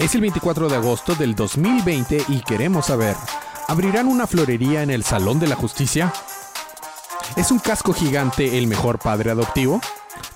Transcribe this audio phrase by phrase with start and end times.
[0.00, 3.14] Es el 24 de agosto del 2020 y queremos saber,
[3.68, 6.10] ¿abrirán una florería en el Salón de la Justicia?
[7.36, 9.78] ¿Es un casco gigante el mejor padre adoptivo?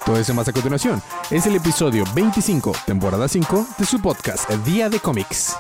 [0.05, 1.03] Todo eso más a continuación.
[1.31, 5.57] Es el episodio 25, temporada 5 de su podcast Día de Cómics.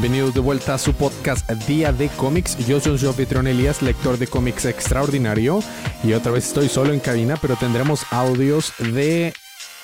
[0.00, 2.56] Bienvenidos de vuelta a su podcast Día de Cómics.
[2.66, 5.60] Yo soy su anfitrión Elías, lector de cómics extraordinario.
[6.02, 9.34] Y otra vez estoy solo en cabina, pero tendremos audios de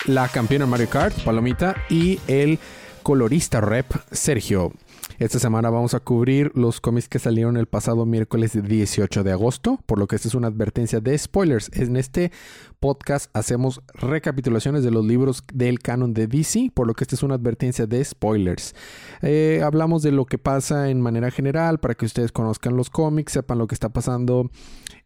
[0.06, 2.58] la campeona Mario Kart, Palomita, y el
[3.02, 4.72] colorista rep Sergio.
[5.18, 9.80] Esta semana vamos a cubrir los cómics que salieron el pasado miércoles 18 de agosto,
[9.86, 11.70] por lo que esta es una advertencia de spoilers.
[11.72, 12.32] En este
[12.80, 17.22] podcast hacemos recapitulaciones de los libros del canon de DC, por lo que esta es
[17.22, 18.74] una advertencia de spoilers.
[19.22, 23.32] Eh, hablamos de lo que pasa en manera general para que ustedes conozcan los cómics,
[23.32, 24.50] sepan lo que está pasando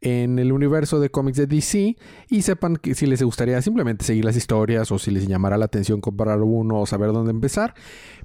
[0.01, 1.97] en el universo de cómics de DC
[2.29, 5.67] y sepan que si les gustaría simplemente seguir las historias o si les llamará la
[5.67, 7.75] atención comprar uno o saber dónde empezar,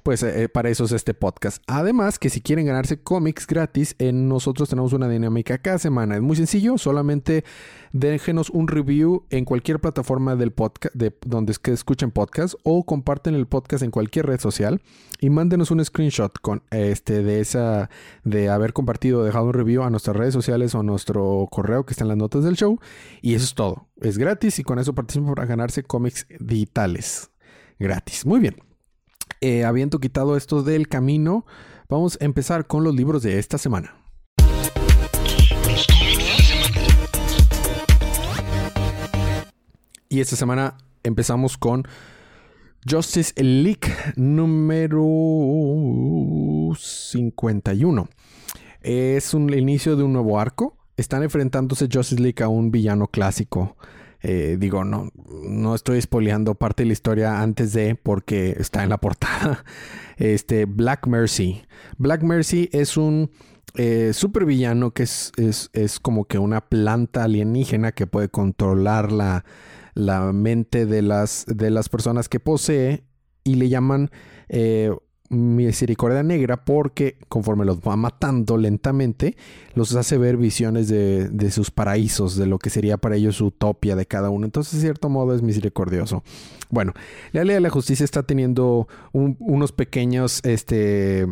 [0.02, 1.62] pues eh, para eso es este podcast.
[1.76, 6.16] Además que si quieren ganarse cómics gratis, en nosotros tenemos una dinámica cada semana.
[6.16, 7.44] Es muy sencillo, solamente
[7.92, 12.86] déjenos un review en cualquier plataforma del podcast, de donde es que escuchen podcast o
[12.86, 14.80] comparten el podcast en cualquier red social
[15.20, 17.90] y mándenos un screenshot con este de esa
[18.24, 21.92] de haber compartido, dejado un review a nuestras redes sociales o a nuestro correo que
[21.92, 22.80] está en las notas del show
[23.20, 23.86] y eso es todo.
[24.00, 27.30] Es gratis y con eso participan para ganarse cómics digitales
[27.78, 28.24] gratis.
[28.24, 28.56] Muy bien.
[29.40, 31.44] Eh, habiendo quitado esto del camino,
[31.88, 33.94] vamos a empezar con los libros de esta semana.
[40.08, 41.84] Y esta semana empezamos con
[42.88, 45.02] Justice League número
[46.74, 48.08] 51.
[48.80, 50.78] Es un, inicio de un nuevo arco.
[50.96, 53.76] Están enfrentándose Justice League a un villano clásico.
[54.28, 55.12] Eh, digo, no,
[55.44, 59.64] no estoy espoleando parte de la historia antes de porque está en la portada.
[60.18, 61.62] Este, Black Mercy.
[61.98, 63.30] Black Mercy es un
[63.74, 69.12] eh, super villano que es, es, es como que una planta alienígena que puede controlar
[69.12, 69.44] la,
[69.92, 73.04] la mente de las, de las personas que posee
[73.44, 74.10] y le llaman
[74.48, 74.90] eh,
[75.28, 79.36] misericordia negra porque conforme los va matando lentamente,
[79.74, 83.46] los hace ver visiones de, de, sus paraísos, de lo que sería para ellos su
[83.46, 84.44] utopia de cada uno.
[84.44, 86.22] Entonces, de cierto modo, es misericordioso.
[86.70, 86.92] Bueno,
[87.32, 91.26] la ley de la justicia está teniendo unos pequeños, este,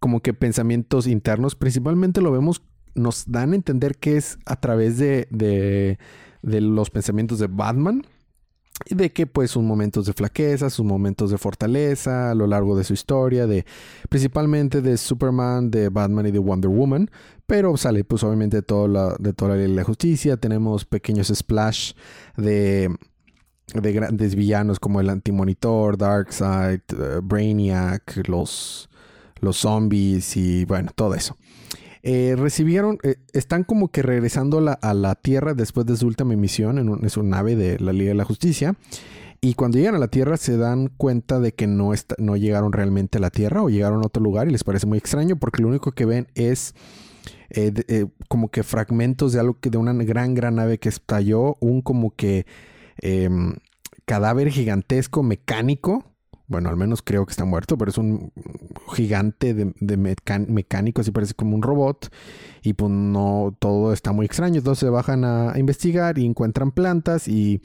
[0.00, 1.54] como que pensamientos internos.
[1.54, 2.62] Principalmente lo vemos,
[2.94, 8.02] nos dan a entender que es a través de, de los pensamientos de Batman
[8.90, 12.84] de que pues sus momentos de flaqueza, sus momentos de fortaleza a lo largo de
[12.84, 13.64] su historia, de
[14.08, 17.10] principalmente de Superman, de Batman y de Wonder Woman,
[17.46, 20.84] pero sale pues obviamente de, todo la, de toda la ley de la justicia, tenemos
[20.84, 21.92] pequeños splash
[22.36, 22.94] de
[23.74, 28.88] de grandes villanos como el Antimonitor, Darkseid, uh, Brainiac, los
[29.40, 31.36] los zombies y bueno, todo eso.
[32.08, 36.78] Eh, recibieron, eh, están como que regresando a la Tierra después de su última emisión
[36.78, 38.76] en, su nave de la Liga de la Justicia.
[39.40, 43.18] Y cuando llegan a la Tierra se dan cuenta de que no, no llegaron realmente
[43.18, 45.66] a la Tierra o llegaron a otro lugar y les parece muy extraño porque lo
[45.66, 46.76] único que ven es
[47.50, 51.82] eh, como que fragmentos de algo que de una gran, gran nave que estalló, un
[51.82, 52.46] como que
[52.98, 53.54] em,
[54.04, 56.04] cadáver gigantesco mecánico
[56.48, 58.32] bueno, al menos creo que está muerto, pero es un
[58.94, 62.12] gigante de, mecánico, así parece como un robot.
[62.62, 64.58] Y pues no, todo está muy extraño.
[64.58, 67.60] Entonces se bajan a, investigar y encuentran plantas y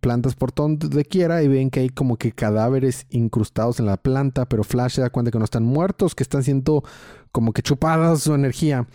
[0.00, 4.46] plantas por donde quiera y ven que hay como que cadáveres incrustados en la planta,
[4.46, 6.82] pero Flash se da cuenta que no están muertos, que están siendo
[7.30, 8.86] como que chupadas su energía.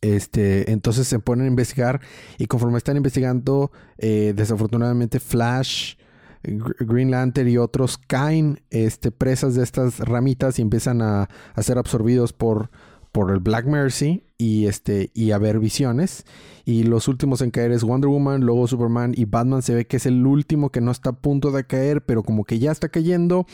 [0.00, 2.00] Este, entonces se ponen a investigar
[2.36, 5.94] y conforme están investigando, eh, desafortunadamente Flash
[6.42, 12.32] Green Lantern y otros caen este, presas de estas ramitas y empiezan a, ser absorbidos
[12.32, 12.70] por,
[13.12, 16.24] por el Black Mercy y, este, y a ver visiones.
[16.64, 19.96] Y los últimos en caer es Wonder Woman, luego Superman y Batman se ve que
[19.96, 22.88] es el último que no está a punto de caer, pero como que ya está
[22.88, 23.46] cayendo.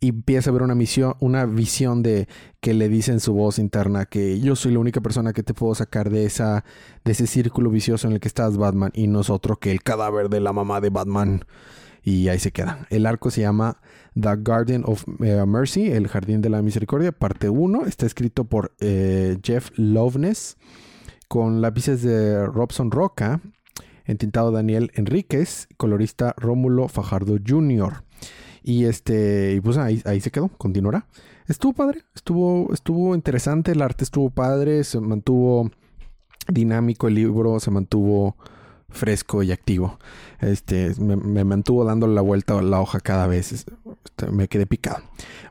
[0.00, 2.28] Y empieza a ver una, misión, una visión de
[2.60, 5.54] que le dice en su voz interna que yo soy la única persona que te
[5.54, 6.64] puedo sacar de, esa,
[7.04, 10.40] de ese círculo vicioso en el que estás, Batman, y nosotros que el cadáver de
[10.40, 11.44] la mamá de Batman.
[12.08, 12.86] Y ahí se queda.
[12.88, 13.82] El arco se llama
[14.18, 17.84] The Garden of eh, Mercy, el Jardín de la Misericordia, parte 1.
[17.84, 20.56] Está escrito por eh, Jeff Loveness,
[21.28, 23.42] con lápices de Robson Roca,
[24.06, 28.04] entintado Daniel Enríquez, colorista Rómulo Fajardo Jr.
[28.62, 31.08] Y este, y pues ahí, ahí se quedó, continuará.
[31.46, 35.70] Estuvo padre, estuvo, estuvo interesante, el arte estuvo padre, se mantuvo
[36.46, 38.34] dinámico el libro, se mantuvo
[38.90, 39.98] fresco y activo.
[40.40, 43.52] Este, me, mantuvo dándole la vuelta a la hoja cada vez.
[43.52, 43.74] Este,
[44.30, 45.02] me quedé picado.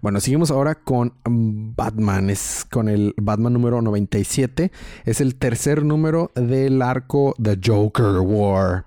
[0.01, 2.29] Bueno, seguimos ahora con Batman.
[2.29, 4.71] Es con el Batman número 97.
[5.05, 8.85] Es el tercer número del arco The Joker War.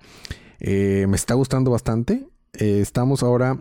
[0.59, 2.27] Eh, me está gustando bastante.
[2.53, 3.59] Eh, estamos ahora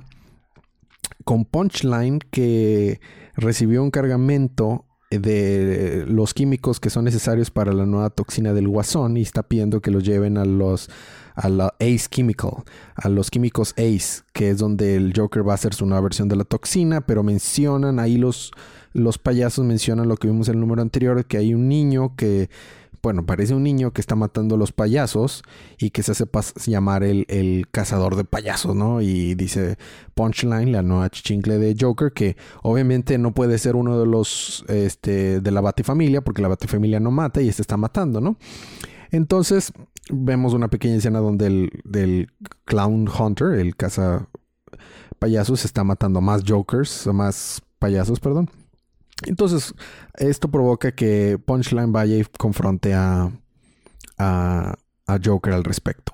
[1.25, 3.00] con Punchline que
[3.37, 9.17] recibió un cargamento de los químicos que son necesarios para la nueva toxina del guasón
[9.17, 10.89] y está pidiendo que los lleven a los
[11.35, 12.65] a la Ace Chemical,
[12.95, 16.29] a los químicos Ace, que es donde el Joker va a hacer su nueva versión
[16.29, 18.53] de la toxina, pero mencionan ahí los
[18.93, 22.51] los payasos mencionan lo que vimos en el número anterior, que hay un niño que
[23.02, 25.43] bueno, parece un niño que está matando a los payasos
[25.79, 26.26] y que se hace
[26.67, 29.00] llamar el, cazador de payasos, ¿no?
[29.00, 29.79] Y dice
[30.14, 35.41] Punchline, la nueva chichincle de Joker, que obviamente no puede ser uno de los este,
[35.41, 38.37] de la Batifamilia, porque la Batifamilia no mata y este está matando, ¿no?
[39.11, 39.73] Entonces,
[40.11, 42.29] vemos una pequeña escena donde el del
[42.64, 44.29] Clown Hunter, el caza
[45.19, 48.50] payasos, está matando más Jokers, más payasos, perdón.
[49.26, 49.75] Entonces,
[50.14, 53.31] esto provoca que Punchline vaya y confronte a,
[54.19, 54.76] a,
[55.25, 56.12] Joker al respecto.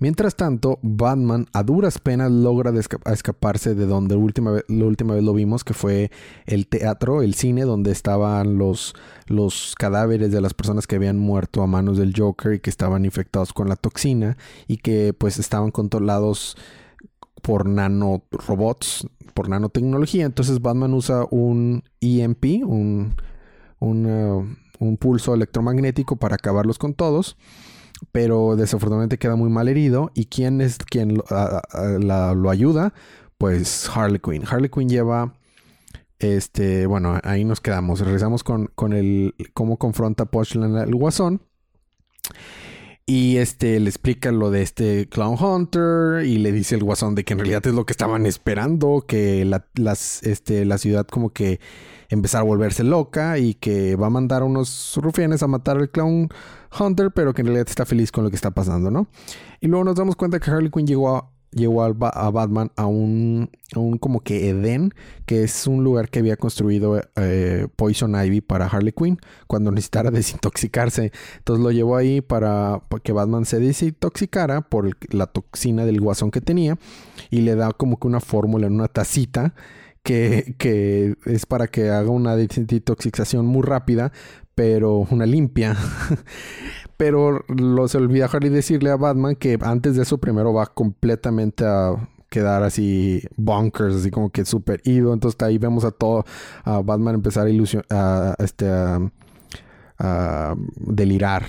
[0.00, 2.72] Mientras tanto, Batman a duras penas logra
[3.06, 6.10] escaparse de donde última la última vez lo vimos, que fue
[6.46, 8.94] el teatro, el cine, donde estaban los,
[9.28, 13.04] los cadáveres de las personas que habían muerto a manos del Joker y que estaban
[13.04, 14.36] infectados con la toxina
[14.66, 16.56] y que pues estaban controlados
[17.44, 20.24] por nanorobots, por nanotecnología.
[20.24, 23.14] Entonces Batman usa un EMP, un,
[23.80, 27.36] un, un pulso electromagnético para acabarlos con todos.
[28.12, 30.10] Pero desafortunadamente queda muy mal herido.
[30.14, 32.94] ¿Y quién es quien lo, ayuda?
[33.36, 34.44] Pues Harley Quinn.
[34.48, 35.34] Harley Quinn lleva
[36.18, 38.00] este, bueno, ahí nos quedamos.
[38.00, 41.42] Regresamos con, con el cómo confronta Punchline al guasón.
[43.06, 47.22] Y este le explica lo de este Clown Hunter y le dice el guasón de
[47.22, 49.66] que en realidad es lo que estaban esperando, que la,
[50.22, 51.60] este, la ciudad como que
[52.08, 55.90] empezar a volverse loca y que va a mandar a unos rufianes a matar al
[55.90, 56.30] Clown
[56.78, 59.06] Hunter, pero que en realidad está feliz con lo que está pasando, ¿no?
[59.60, 63.50] Y luego nos damos cuenta que Harley Quinn llegó a, llevó a, Batman a un,
[63.76, 64.92] un, como que Eden,
[65.26, 70.10] que es un lugar que había construido eh, Poison Ivy para Harley Quinn cuando necesitara
[70.12, 71.12] desintoxicarse.
[71.38, 76.40] Entonces lo llevó ahí para, que Batman se desintoxicara por la toxina del guasón que
[76.40, 76.78] tenía
[77.30, 79.54] y le da como que una fórmula en una tacita.
[80.02, 84.12] Que, que es para que haga una desintoxicación muy rápida,
[84.54, 85.74] pero una limpia.
[86.96, 91.64] Pero lo se olvida Harley decirle a Batman que antes de eso primero va completamente
[91.64, 95.12] a quedar así bonkers, así como que súper ido.
[95.12, 96.24] Entonces ahí vemos a todo,
[96.64, 97.48] a Batman empezar
[98.38, 98.68] este,
[99.98, 101.44] a, delirar.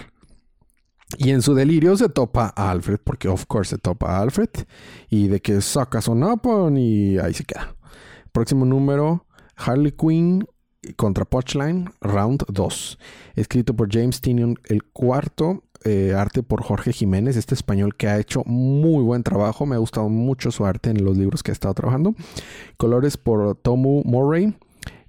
[1.18, 4.50] Y en su delirio se topa a Alfred, porque of course se topa a Alfred.
[5.10, 7.76] Y de que saca su napon y ahí se queda.
[8.32, 9.26] Próximo número,
[9.56, 10.46] Harley Quinn
[10.94, 13.00] contra Punchline, Round 2.
[13.36, 15.64] Escrito por James Tinion, el cuarto.
[15.84, 19.68] Eh, arte por Jorge Jiménez, este español que ha hecho muy buen trabajo.
[19.68, 22.16] Me ha gustado mucho su arte en los libros que ha estado trabajando.
[22.78, 24.56] Colores por Tomu Murray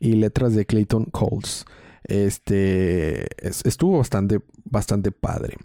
[0.01, 1.65] y letras de Clayton Coles.
[2.05, 3.27] Este
[3.67, 5.57] estuvo bastante, bastante padre.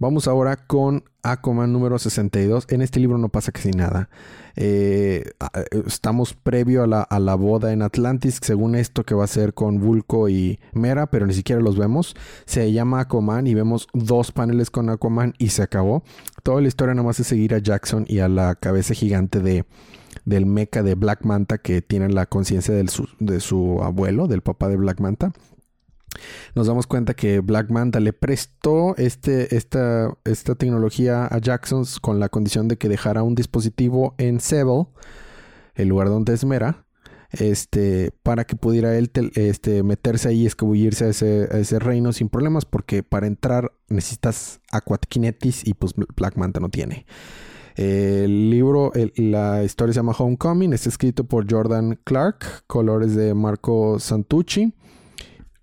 [0.00, 2.64] Vamos ahora con Aquaman número 62.
[2.70, 4.08] En este libro no pasa casi nada.
[4.56, 5.32] Eh,
[5.86, 10.30] estamos previo a la, boda en Atlantis, según esto que va a ser con Vulco
[10.30, 12.16] y Mera, pero ni siquiera los vemos.
[12.46, 16.02] Se llama Aquaman y vemos dos paneles con Aquaman y se acabó.
[16.42, 19.66] Toda la historia nomás es seguir a Jackson y a la cabeza gigante de,
[20.24, 24.76] del mecha de Black Manta que tiene la conciencia de su abuelo, del papá de
[24.76, 25.34] Black Manta
[26.54, 32.20] nos damos cuenta que Black Manta le prestó este, esta, esta tecnología a Jackson con
[32.20, 34.86] la condición de que dejara un dispositivo en Sebel,
[35.74, 36.86] el lugar donde es Mera,
[37.30, 42.12] este, para que pudiera él este, meterse ahí y escabullirse a ese, a ese, reino
[42.12, 47.06] sin problemas, porque para entrar necesitas Aquatkinetis y pues Black Manta no tiene.
[47.76, 53.98] El libro, la historia se llama Homecoming, está escrito por Jordan Clark, colores de Marco
[54.00, 54.74] Santucci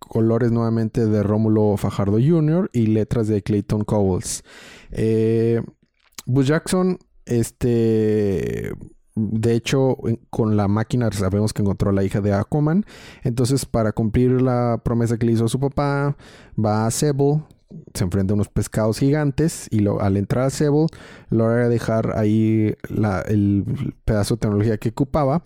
[0.07, 2.69] colores nuevamente de Rómulo Fajardo Jr.
[2.73, 4.43] y letras de Clayton Cowles.
[4.91, 5.61] Eh,
[6.25, 8.73] Jackson, este,
[9.15, 9.97] de hecho,
[10.29, 12.85] con la máquina sabemos que encontró a la hija de Aquaman.
[13.23, 16.17] Entonces, para cumplir la promesa que le hizo a su papá,
[16.57, 17.43] va a Sable
[17.93, 20.87] se enfrenta a unos pescados gigantes y lo, al entrar a Sable
[21.29, 22.75] logra dejar ahí
[23.27, 25.43] el pedazo de tecnología que ocupaba.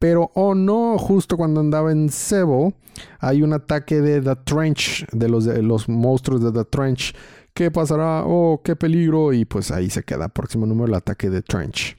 [0.00, 2.74] Pero, oh no, justo cuando andaba en Sable
[3.18, 7.14] hay un ataque de The Trench, de los, de los monstruos de The Trench.
[7.52, 8.24] ¿Qué pasará?
[8.24, 9.34] Oh, qué peligro.
[9.34, 10.30] Y pues ahí se queda.
[10.30, 11.98] Próximo número, el ataque de Trench.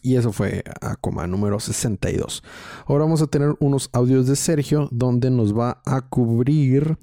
[0.00, 2.42] Y eso fue a coma número 62.
[2.86, 6.96] Ahora vamos a tener unos audios de Sergio donde nos va a cubrir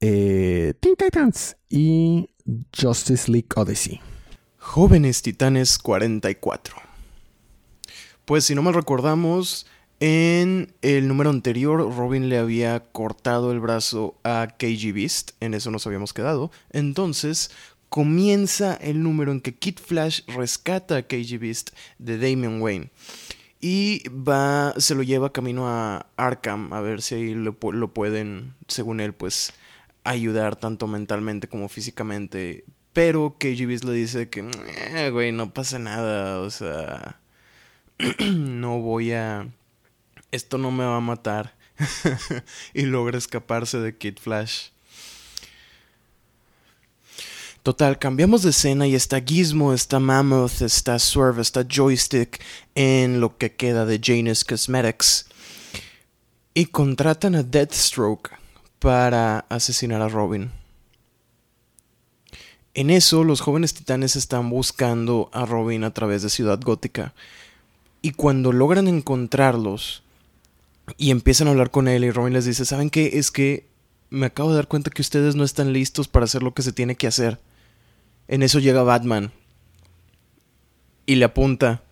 [0.00, 2.30] eh, Teen Titans y
[2.80, 4.00] Justice League Odyssey.
[4.58, 6.87] Jóvenes Titanes 44.
[8.28, 9.64] Pues si no mal recordamos,
[10.00, 15.70] en el número anterior Robin le había cortado el brazo a KG Beast, en eso
[15.70, 16.50] nos habíamos quedado.
[16.70, 17.50] Entonces
[17.88, 22.90] comienza el número en que Kid Flash rescata a KG Beast de Damian Wayne.
[23.62, 29.00] Y va, se lo lleva camino a Arkham a ver si ahí lo, pueden, según
[29.00, 29.54] él, pues
[30.04, 32.66] ayudar tanto mentalmente como físicamente.
[32.92, 34.44] Pero KG Beast le dice que,
[35.12, 37.18] güey, no pasa nada, o sea,
[38.20, 39.48] no voy a...
[40.30, 41.54] Esto no me va a matar.
[42.74, 44.68] y logra escaparse de Kid Flash.
[47.62, 52.42] Total, cambiamos de escena y está Gizmo, está Mammoth, está Swerve, está Joystick
[52.74, 55.26] en lo que queda de Janus Cosmetics.
[56.54, 58.30] Y contratan a Deathstroke
[58.78, 60.50] para asesinar a Robin.
[62.74, 67.12] En eso, los jóvenes titanes están buscando a Robin a través de Ciudad Gótica.
[68.00, 70.02] Y cuando logran encontrarlos
[70.96, 73.10] y empiezan a hablar con él y Robin les dice, ¿saben qué?
[73.14, 73.66] Es que
[74.10, 76.72] me acabo de dar cuenta que ustedes no están listos para hacer lo que se
[76.72, 77.40] tiene que hacer.
[78.26, 79.32] En eso llega Batman
[81.06, 81.82] y le apunta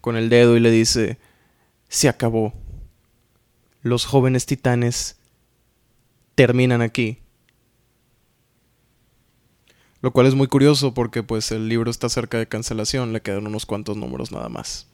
[0.00, 1.18] con el dedo y le dice,
[1.88, 2.52] se acabó.
[3.82, 5.16] Los jóvenes titanes
[6.34, 7.18] terminan aquí.
[10.00, 13.46] Lo cual es muy curioso porque pues el libro está cerca de cancelación, le quedan
[13.46, 14.86] unos cuantos números nada más.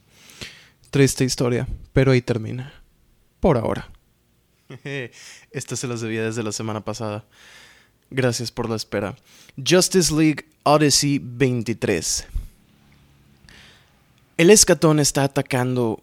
[0.90, 2.72] Triste historia, pero ahí termina.
[3.38, 3.88] Por ahora.
[5.52, 7.24] Esta se las debía desde la semana pasada.
[8.10, 9.14] Gracias por la espera.
[9.56, 12.26] Justice League Odyssey 23.
[14.36, 16.02] El escatón está atacando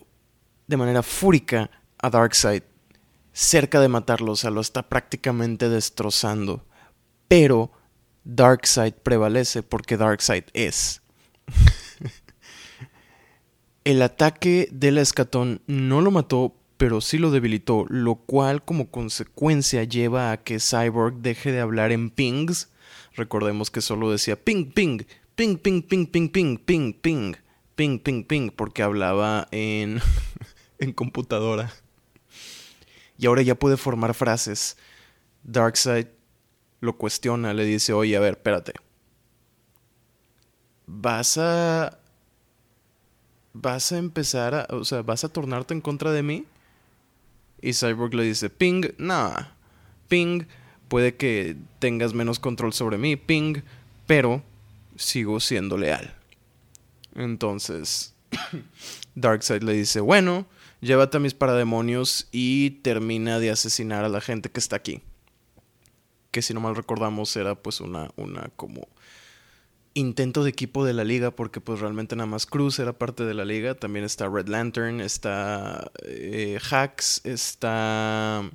[0.68, 1.70] de manera fúrica
[2.02, 2.64] a Darkseid.
[3.34, 6.66] Cerca de matarlo, o sea, lo está prácticamente destrozando.
[7.28, 7.72] Pero
[8.24, 11.02] Darkseid prevalece porque Darkseid es.
[13.88, 19.86] El ataque del escatón no lo mató, pero sí lo debilitó, lo cual como consecuencia
[19.86, 22.68] lleva a que Cyborg deje de hablar en pings.
[23.16, 25.04] Recordemos que solo decía ping, ping,
[25.36, 27.36] ping, ping, ping, ping, ping, ping, ping,
[27.78, 30.02] ping, ping, ping, porque hablaba en,
[30.80, 31.72] en computadora.
[33.18, 34.76] Y ahora ya puede formar frases.
[35.44, 36.08] Darkseid
[36.82, 38.74] lo cuestiona, le dice, oye, a ver, espérate.
[40.88, 42.02] ¿Vas a...
[43.60, 44.68] ¿Vas a empezar a...
[44.70, 46.46] O sea, ¿vas a tornarte en contra de mí?
[47.60, 49.48] Y Cyborg le dice, Ping, nah.
[50.08, 50.44] Ping,
[50.88, 53.64] puede que tengas menos control sobre mí, Ping,
[54.06, 54.44] pero
[54.96, 56.14] sigo siendo leal.
[57.16, 58.14] Entonces,
[59.16, 60.46] Darkseid le dice, bueno,
[60.80, 65.02] llévate a mis parademonios y termina de asesinar a la gente que está aquí.
[66.30, 68.88] Que si no mal recordamos era pues una, una como
[69.98, 73.34] intento de equipo de la liga, porque pues realmente nada más Cruz era parte de
[73.34, 73.74] la liga.
[73.74, 78.50] También está Red Lantern, está eh, Hax, está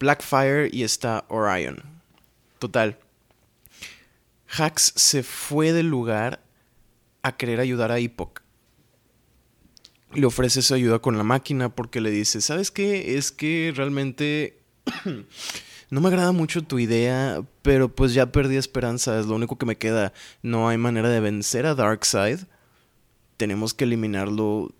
[0.00, 1.82] Blackfire y está Orion.
[2.58, 2.98] Total.
[4.58, 6.42] Hax se fue del lugar
[7.22, 8.40] a querer ayudar a Epoch.
[10.14, 13.16] Le ofrece su ayuda con la máquina porque le dice, ¿sabes qué?
[13.16, 14.58] Es que realmente
[15.90, 19.66] no me agrada mucho tu idea, pero pues ya perdí esperanza, es lo único que
[19.66, 20.12] me queda.
[20.42, 22.40] No hay manera de vencer a Darkseid.
[23.36, 24.72] Tenemos que eliminarlo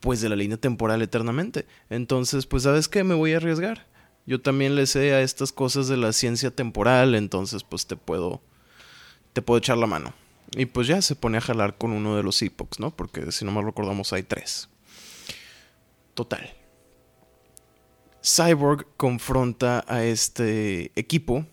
[0.00, 1.66] pues de la línea temporal eternamente.
[1.88, 3.86] Entonces, pues sabes qué, me voy a arriesgar.
[4.26, 8.42] Yo también le sé a estas cosas de la ciencia temporal, entonces pues te puedo
[9.32, 10.14] te puedo echar la mano.
[10.56, 12.90] Y pues ya se pone a jalar con uno de los epochs, ¿no?
[12.90, 14.68] Porque si no mal recordamos hay tres.
[16.14, 16.55] Total.
[18.26, 21.46] Cyborg confronta a este equipo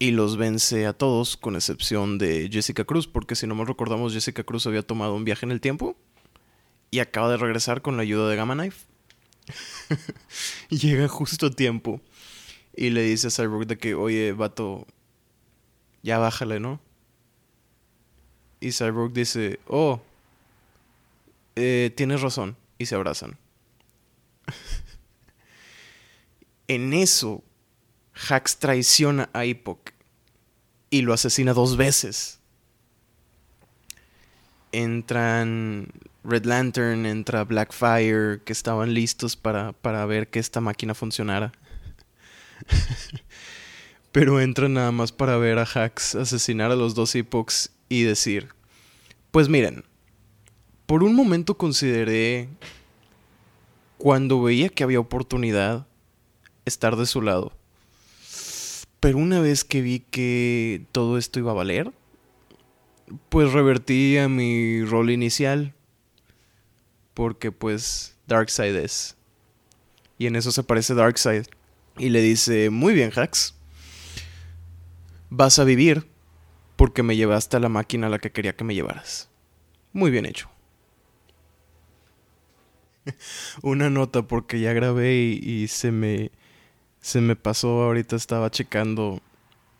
[0.00, 4.12] y los vence a todos, con excepción de Jessica Cruz, porque si no me recordamos,
[4.12, 5.96] Jessica Cruz había tomado un viaje en el tiempo
[6.90, 8.86] y acaba de regresar con la ayuda de Gamma Knife.
[10.68, 12.00] Llega justo a tiempo
[12.74, 14.84] y le dice a Cyborg de que, oye, vato,
[16.02, 16.80] ya bájale, ¿no?
[18.60, 20.00] Y Cyborg dice, oh,
[21.54, 23.38] eh, tienes razón, y se abrazan.
[26.68, 27.42] En eso,
[28.28, 29.92] Hax traiciona a Epoch
[30.90, 32.40] y lo asesina dos veces.
[34.72, 35.88] Entran
[36.24, 41.52] Red Lantern, entra Blackfire, que estaban listos para, para ver que esta máquina funcionara.
[44.12, 48.48] Pero entran nada más para ver a Hax asesinar a los dos Epochs y decir,
[49.30, 49.84] pues miren,
[50.84, 52.48] por un momento consideré,
[53.96, 55.87] cuando veía que había oportunidad,
[56.68, 57.52] estar de su lado.
[59.00, 61.92] Pero una vez que vi que todo esto iba a valer,
[63.28, 65.74] pues revertí a mi rol inicial.
[67.14, 69.16] Porque pues Darkseid es.
[70.18, 71.46] Y en eso se parece Darkseid.
[71.96, 73.54] Y le dice, muy bien, Hax.
[75.30, 76.08] Vas a vivir
[76.76, 79.28] porque me llevaste a la máquina a la que quería que me llevaras.
[79.92, 80.48] Muy bien hecho.
[83.62, 86.30] Una nota porque ya grabé y, se me
[87.00, 89.20] se me pasó ahorita estaba checando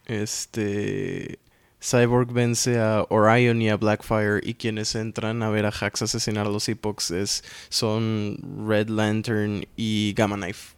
[0.06, 1.38] este
[1.80, 6.46] Cyborg vence a Orion y a Blackfire y quienes entran a ver a Hax asesinar
[6.46, 10.76] a los Epochs es, son Red Lantern y Gamma Knife.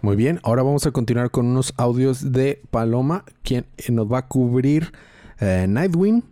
[0.00, 4.28] Muy bien, ahora vamos a continuar con unos audios de Paloma, quien nos va a
[4.28, 4.92] cubrir
[5.40, 6.24] eh, Nightwing,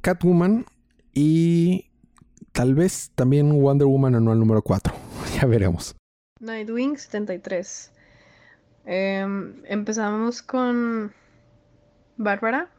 [0.00, 0.64] Catwoman
[1.12, 1.86] y
[2.52, 4.92] tal vez también Wonder Woman anual número 4.
[5.40, 5.94] ya veremos.
[6.40, 7.92] Nightwing 73.
[8.86, 11.12] Em, empezamos con
[12.16, 12.70] Bárbara,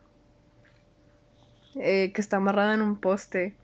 [1.75, 3.55] eh, que está amarrada en un poste.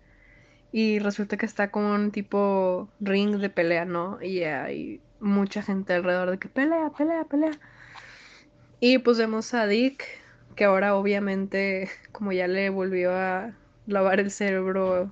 [0.72, 4.22] Y resulta que está como un tipo ring de pelea, ¿no?
[4.22, 7.60] Y hay mucha gente alrededor de que pelea, pelea, pelea.
[8.80, 10.04] Y pues vemos a Dick,
[10.56, 13.54] que ahora obviamente, como ya le volvió a
[13.88, 15.12] lavar el cerebro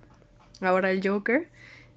[0.61, 1.49] ahora el Joker,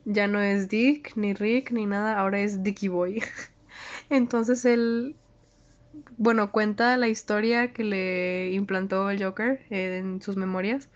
[0.04, 3.22] ya no es Dick, ni Rick, ni nada, ahora es Dicky Boy.
[4.10, 5.16] Entonces él,
[6.16, 10.88] bueno, cuenta la historia que le implantó el Joker en sus memorias,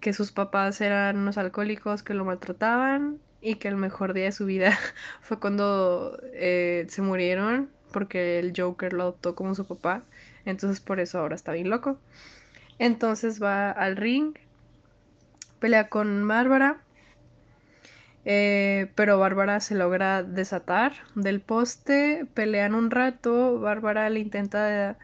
[0.00, 4.32] que sus papás eran unos alcohólicos que lo maltrataban y que el mejor día de
[4.32, 4.78] su vida
[5.20, 10.02] fue cuando eh, se murieron porque el Joker lo adoptó como su papá.
[10.44, 11.98] Entonces por eso ahora está bien loco.
[12.78, 14.34] Entonces va al ring,
[15.60, 16.80] pelea con Bárbara,
[18.24, 24.96] eh, pero Bárbara se logra desatar del poste, pelean un rato, Bárbara le intenta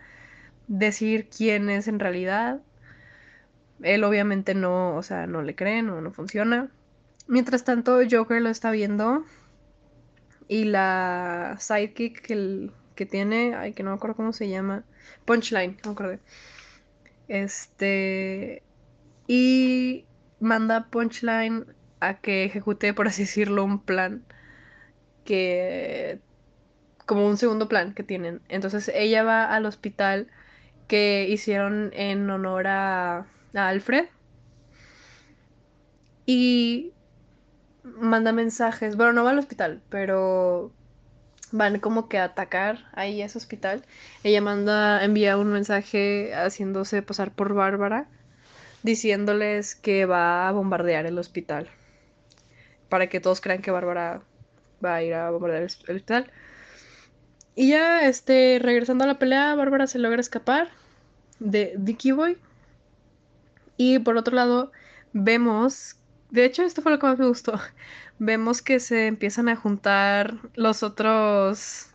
[0.69, 2.61] decir quién es en realidad.
[3.83, 6.69] Él obviamente no, o sea, no le cree, no, no funciona.
[7.27, 9.25] Mientras tanto, Joker lo está viendo.
[10.49, 14.85] Y la sidekick que, que tiene, ay, que no me acuerdo cómo se llama.
[15.27, 16.19] Punchline, no me acuerdo.
[17.29, 18.63] Este.
[19.27, 20.07] Y
[20.41, 21.67] manda Punchline
[22.01, 24.25] a que ejecute, por así decirlo, un plan.
[25.25, 26.21] Que.
[27.07, 28.41] Como un segundo plan que tienen.
[28.49, 30.29] Entonces ella va al hospital
[30.89, 34.07] que hicieron en honor a, a Alfred.
[36.27, 36.93] Y
[37.83, 38.97] manda mensajes.
[38.97, 40.73] Bueno, no va al hospital, pero
[41.53, 43.85] van como que a atacar ahí ese hospital.
[44.25, 48.09] Ella manda, envía un mensaje haciéndose pasar por Bárbara,
[48.83, 51.71] diciéndoles que va a bombardear el hospital.
[52.89, 54.23] Para que todos crean que Bárbara
[54.85, 56.31] va a ir a bombardear el, hospital.
[57.55, 60.71] Y ya, este, regresando a la pelea, Bárbara se logra escapar
[61.41, 62.39] de Dicky Boy.
[63.77, 64.73] Y por otro lado,
[65.13, 65.99] vemos
[66.31, 67.59] de hecho, esto fue lo que más me gustó.
[68.19, 71.87] Vemos que se empiezan a juntar los otros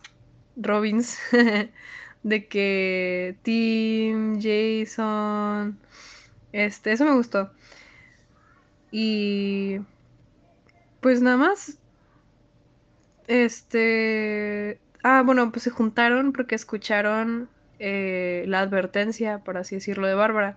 [0.56, 1.18] Robins.
[2.22, 5.78] de que Tim, Jason.
[6.52, 7.52] Este, eso me gustó.
[8.90, 9.80] Y.
[11.04, 11.76] Pues nada más.
[13.26, 14.80] Este.
[15.02, 20.56] Ah, bueno, pues se juntaron porque escucharon eh, la advertencia, por así decirlo, de Bárbara.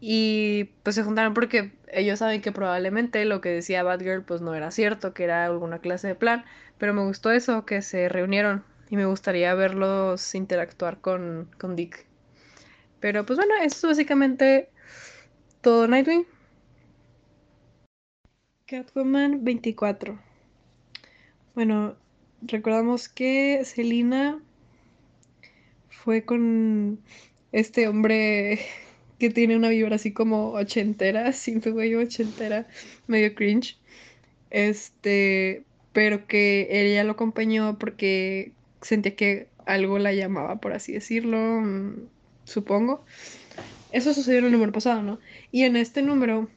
[0.00, 4.54] Y pues se juntaron porque ellos saben que probablemente lo que decía Batgirl pues no
[4.54, 6.44] era cierto, que era alguna clase de plan,
[6.78, 12.06] pero me gustó eso, que se reunieron y me gustaría verlos interactuar con, con Dick.
[13.00, 14.70] Pero pues bueno, eso es básicamente
[15.62, 16.26] todo Nightwing.
[18.66, 20.18] Catwoman 24.
[21.54, 21.94] Bueno,
[22.42, 24.42] recordamos que Selina
[25.88, 26.98] fue con
[27.52, 28.58] este hombre
[29.20, 32.66] que tiene una vibra así como ochentera, siempre güey ochentera,
[33.06, 33.78] medio cringe.
[34.50, 38.50] Este, pero que ella lo acompañó porque
[38.80, 42.08] sentía que algo la llamaba, por así decirlo, mm,
[42.42, 43.04] supongo.
[43.92, 45.20] Eso sucedió en el número pasado, ¿no?
[45.52, 46.48] Y en este número,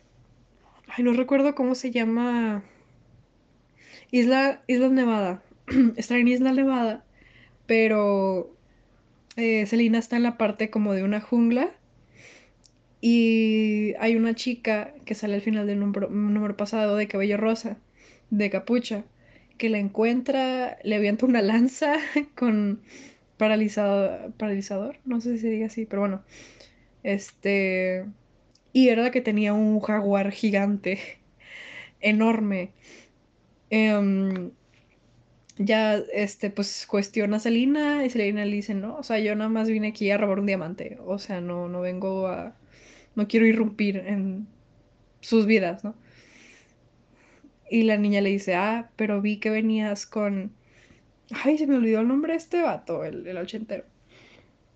[0.89, 2.63] ay, no recuerdo cómo se llama.
[4.11, 5.43] Isla, Isla Nevada.
[5.97, 7.03] Está en Isla Nevada,
[7.65, 8.51] pero
[9.37, 11.71] eh, está en la parte como de una jungla
[13.01, 17.77] y hay una chica que sale al final del número, número pasado de cabello rosa,
[18.29, 19.05] de capucha,
[19.57, 21.95] que la encuentra, le avienta una lanza
[22.35, 22.81] con
[23.37, 26.23] paralizado, paralizador, no sé si se diga así, pero bueno,
[27.03, 28.05] este,
[28.73, 30.99] y era la que tenía un jaguar gigante,
[32.01, 32.71] enorme.
[33.69, 34.51] Em,
[35.57, 39.49] ya, este, pues cuestiona a Selina y Selina le dice, no, o sea, yo nada
[39.49, 42.55] más vine aquí a robar un diamante, o sea, no, no vengo a,
[43.15, 44.47] no quiero irrumpir en
[45.21, 45.95] sus vidas, ¿no?
[47.69, 50.51] Y la niña le dice, ah, pero vi que venías con...
[51.31, 53.85] Ay, se me olvidó el nombre de este vato, el, el ochentero.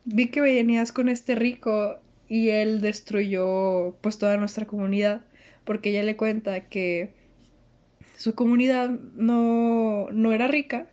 [0.06, 1.99] Vi que venías con este rico
[2.33, 5.21] y él destruyó pues toda nuestra comunidad
[5.65, 7.11] porque ella le cuenta que
[8.17, 10.87] su comunidad no, no era rica,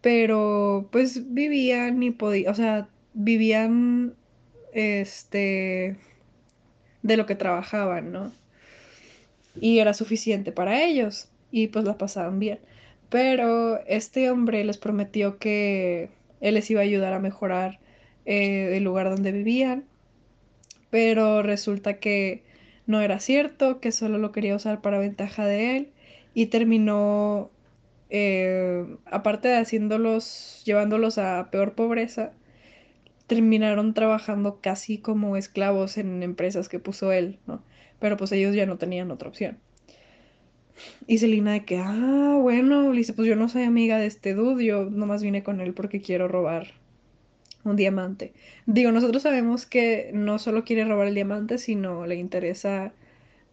[0.00, 4.14] pero pues vivían y podían, o sea, vivían
[4.72, 5.98] este
[7.02, 8.32] de lo que trabajaban, ¿no?
[9.60, 12.58] Y era suficiente para ellos y pues la pasaban bien.
[13.10, 16.08] Pero este hombre les prometió que
[16.40, 17.80] él les iba a ayudar a mejorar
[18.24, 19.91] eh, el lugar donde vivían,
[20.92, 22.44] pero resulta que
[22.86, 25.88] no era cierto, que solo lo quería usar para ventaja de él
[26.34, 27.50] y terminó,
[28.10, 32.32] eh, aparte de haciéndolos, llevándolos a peor pobreza,
[33.26, 37.64] terminaron trabajando casi como esclavos en empresas que puso él, ¿no?
[37.98, 39.58] Pero pues ellos ya no tenían otra opción.
[41.06, 44.34] Y Selina de que, ah, bueno, le dice, pues yo no soy amiga de este
[44.34, 46.81] dude, yo nomás vine con él porque quiero robar
[47.64, 48.32] un diamante.
[48.66, 52.92] Digo, nosotros sabemos que no solo quiere robar el diamante, sino le interesa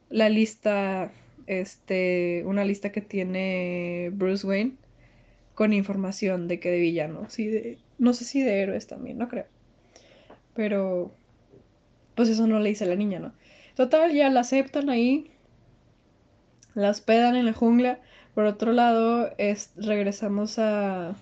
[0.10, 1.12] la lista,
[1.48, 4.74] este, una lista que tiene Bruce Wayne
[5.56, 7.38] con información de que de villanos
[7.98, 9.46] no sé si de héroes también, no creo.
[10.56, 11.12] Pero,
[12.16, 13.34] pues eso no le dice a la niña, ¿no?
[13.76, 15.32] Total, ya la aceptan ahí,
[16.76, 18.00] la hospedan en la jungla.
[18.34, 21.16] Por otro lado, es, regresamos a,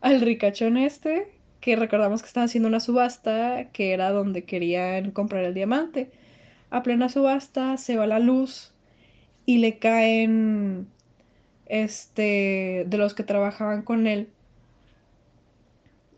[0.00, 1.28] al ricachón este,
[1.64, 6.10] que recordamos que estaban haciendo una subasta, que era donde querían comprar el diamante.
[6.68, 8.74] A plena subasta se va la luz
[9.46, 10.88] y le caen,
[11.64, 14.28] este, de los que trabajaban con él,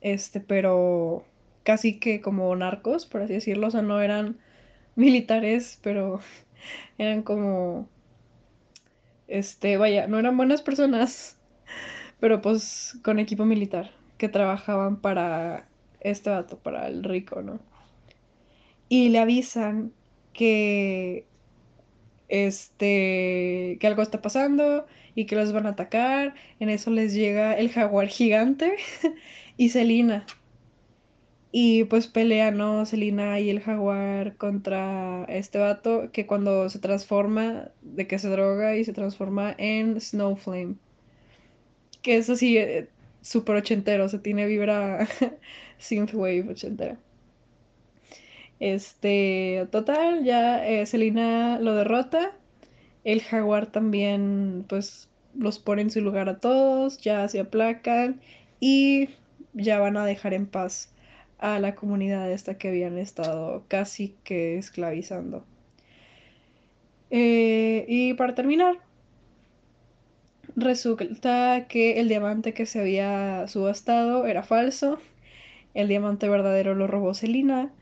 [0.00, 1.24] este, pero
[1.62, 4.38] casi que como narcos, por así decirlo, o sea, no eran
[4.96, 6.20] militares, pero
[6.98, 7.88] eran como,
[9.28, 11.38] este, vaya, no eran buenas personas,
[12.18, 15.68] pero pues con equipo militar, que trabajaban para
[16.00, 17.60] este vato, para el rico, ¿no?
[18.88, 19.92] Y le avisan
[20.32, 21.26] que,
[22.28, 26.34] este, que algo está pasando y que los van a atacar.
[26.60, 28.76] En eso les llega el jaguar gigante
[29.56, 30.24] y Selina.
[31.52, 32.84] Y pues pelea, ¿no?
[32.84, 38.76] Selina y el jaguar contra este vato que cuando se transforma, de que se droga
[38.76, 40.76] y se transforma en Snowflame.
[42.02, 42.88] Que es así, eh,
[43.26, 45.08] súper ochentero, se tiene vibra
[45.78, 46.96] synthwave ochentera.
[48.60, 50.86] Este, total, ya eh,
[51.60, 52.32] lo derrota.
[53.04, 55.08] El jaguar también, pues,
[55.38, 58.20] los pone en su lugar a todos, ya se aplacan
[58.60, 59.10] y
[59.54, 60.92] ya van a dejar en paz
[61.38, 65.44] a la comunidad esta que habían estado casi que esclavizando.
[67.10, 68.78] Eh, y para terminar,
[70.56, 74.98] resulta que el diamante que se había subastado era falso.
[75.74, 77.72] El diamante verdadero lo robó Selina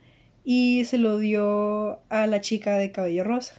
[0.44, 3.54] y se lo dio a la chica de cabello rosa.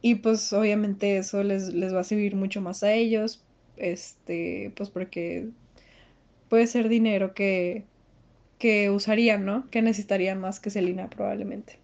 [0.00, 3.42] Y pues obviamente eso les, les va a servir mucho más a ellos.
[3.76, 5.48] Este, pues porque
[6.48, 7.84] puede ser dinero que
[8.58, 9.70] que usarían, ¿no?
[9.70, 11.78] Que necesitarían más que Selina probablemente.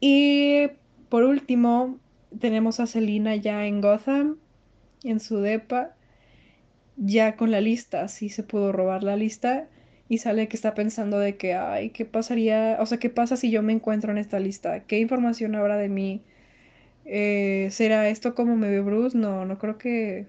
[0.00, 0.68] Y
[1.08, 1.98] por último,
[2.40, 4.36] tenemos a Selina ya en Gotham,
[5.10, 5.94] en su depa,
[6.96, 9.68] ya con la lista, sí se pudo robar la lista
[10.08, 12.78] y sale que está pensando de que, ay, ¿qué pasaría?
[12.80, 14.80] O sea, ¿qué pasa si yo me encuentro en esta lista?
[14.80, 16.22] ¿Qué información habrá de mí?
[17.04, 19.16] Eh, ¿Será esto como me ve Bruce?
[19.18, 20.26] No, no creo que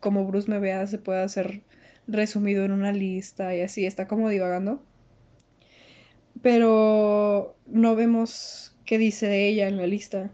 [0.00, 1.62] como Bruce me vea se pueda hacer
[2.06, 4.82] resumido en una lista y así, está como divagando.
[6.42, 10.30] Pero no vemos qué dice de ella en la lista.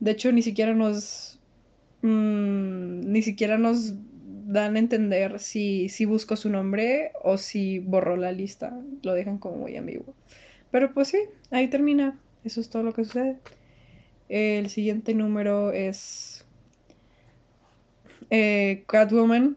[0.00, 1.37] De hecho, ni siquiera nos.
[2.02, 3.94] Mm, ni siquiera nos
[4.46, 8.78] dan a entender si, si buscó su nombre o si borró la lista.
[9.02, 10.14] Lo dejan como muy ambiguo.
[10.70, 11.18] Pero pues sí,
[11.50, 12.18] ahí termina.
[12.44, 13.36] Eso es todo lo que sucede.
[14.28, 16.44] El siguiente número es
[18.30, 19.56] eh, Catwoman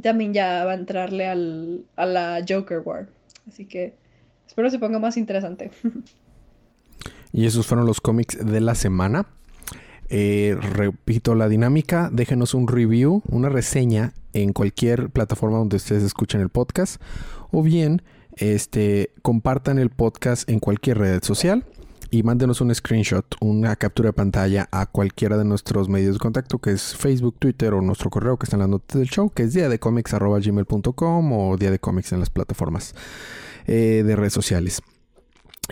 [0.00, 3.08] también ya va a entrarle al, a la Joker War.
[3.48, 3.94] Así que
[4.46, 5.70] espero se ponga más interesante.
[7.32, 9.24] Y esos fueron los cómics de la semana.
[10.10, 16.40] Eh, repito la dinámica, déjenos un review, una reseña en cualquier plataforma donde ustedes escuchen
[16.40, 17.00] el podcast
[17.52, 18.02] o bien
[18.36, 21.64] este, compartan el podcast en cualquier red social
[22.10, 26.58] y mándenos un screenshot, una captura de pantalla a cualquiera de nuestros medios de contacto,
[26.58, 29.44] que es Facebook, Twitter o nuestro correo que está en la nota del show, que
[29.44, 32.96] es diadecomics.gmail.com o día de comics en las plataformas
[33.66, 34.82] eh, de redes sociales.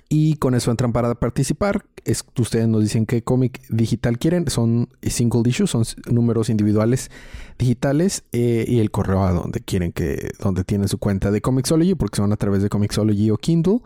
[0.09, 1.85] Y con eso entran para participar.
[2.05, 4.49] Es, ustedes nos dicen qué cómic digital quieren.
[4.49, 7.11] Son single issues, son números individuales
[7.59, 8.25] digitales.
[8.33, 12.17] Eh, y el correo a donde quieren que, donde tienen su cuenta de Comixology, porque
[12.17, 13.81] son a través de Comixology o Kindle.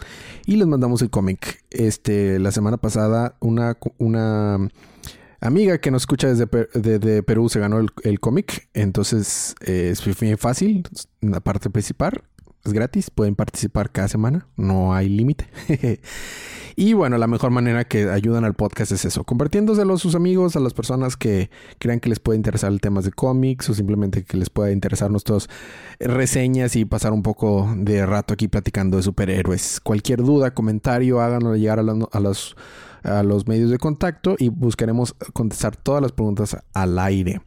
[0.46, 1.64] Y les mandamos el cómic.
[1.70, 4.68] Este, la semana pasada, una, una
[5.40, 8.68] amiga que nos escucha desde, Perú se ganó el, cómic.
[8.74, 10.84] Entonces, eh, es bien fácil.
[11.20, 12.22] La parte principal
[12.64, 15.48] es gratis, pueden participar cada semana, no hay límite.
[16.76, 20.54] y bueno, la mejor manera que ayudan al podcast es eso, compartiéndoselo a sus amigos,
[20.56, 24.24] a las personas que crean que les puede interesar el tema de cómics o simplemente
[24.24, 25.48] que les pueda interesar nuestras
[25.98, 29.80] reseñas y pasar un poco de rato aquí platicando de superhéroes.
[29.80, 32.56] Cualquier duda, comentario, háganlo llegar a, a los
[33.04, 37.40] a los medios de contacto y buscaremos contestar todas las preguntas al aire.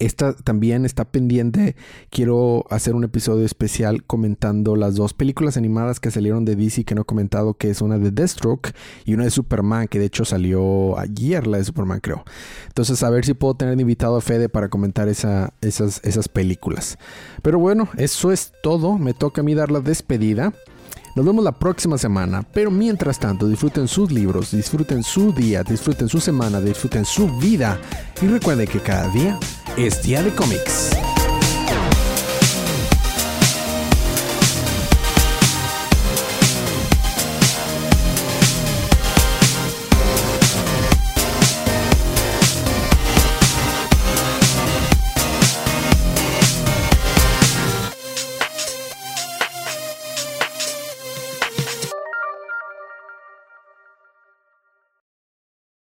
[0.00, 1.76] Esta también está pendiente.
[2.08, 6.94] Quiero hacer un episodio especial comentando las dos películas animadas que salieron de DC que
[6.94, 8.72] no he comentado, que es una de Deathstroke
[9.04, 12.24] y una de Superman, que de hecho salió ayer la de Superman, creo.
[12.68, 16.96] Entonces, a ver si puedo tener invitado a Fede para comentar esa, esas, esas películas.
[17.42, 18.96] Pero bueno, eso es todo.
[18.96, 20.54] Me toca a mí dar la despedida.
[21.16, 26.08] Nos vemos la próxima semana, pero mientras tanto disfruten sus libros, disfruten su día, disfruten
[26.08, 27.80] su semana, disfruten su vida
[28.22, 29.38] y recuerden que cada día
[29.76, 30.90] es día de cómics.